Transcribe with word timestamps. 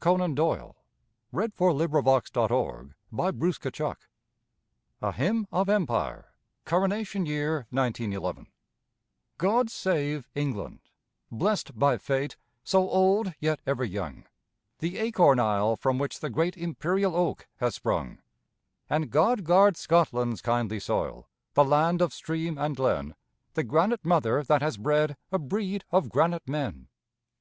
Crowborough 0.00 0.28
1911 1.32 1.96
I. 1.98 2.46
NARRATIVE 2.52 2.92
VERSES 3.02 3.58
AND 3.66 3.66
SONGS 3.66 3.76
SONGS 3.76 3.80
OF 3.80 3.80
THE 3.80 3.82
ROAD 3.82 3.96
A 5.02 5.10
HYMN 5.10 5.46
OF 5.50 5.68
EMPIRE 5.68 6.32
(Coronation 6.64 7.26
Year, 7.26 7.66
1911) 7.70 8.46
God 9.38 9.68
save 9.68 10.28
England, 10.36 10.82
blessed 11.32 11.76
by 11.76 11.96
Fate, 11.98 12.36
So 12.62 12.88
old, 12.88 13.34
yet 13.40 13.58
ever 13.66 13.82
young: 13.82 14.22
The 14.78 14.98
acorn 14.98 15.40
isle 15.40 15.74
from 15.74 15.98
which 15.98 16.20
the 16.20 16.30
great 16.30 16.56
Imperial 16.56 17.16
oak 17.16 17.48
has 17.56 17.74
sprung! 17.74 18.18
And 18.88 19.10
God 19.10 19.42
guard 19.42 19.76
Scotland's 19.76 20.40
kindly 20.40 20.78
soil, 20.78 21.28
The 21.54 21.64
land 21.64 22.00
of 22.00 22.14
stream 22.14 22.56
and 22.56 22.76
glen, 22.76 23.16
The 23.54 23.64
granite 23.64 24.04
mother 24.04 24.44
that 24.44 24.62
has 24.62 24.76
bred 24.76 25.16
A 25.32 25.40
breed 25.40 25.84
of 25.90 26.08
granite 26.08 26.46
men! 26.48 26.86